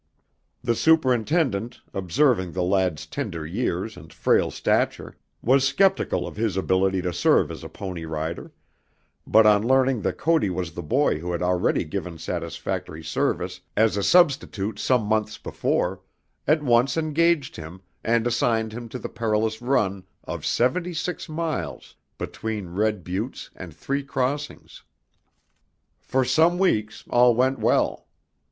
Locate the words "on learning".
9.45-10.01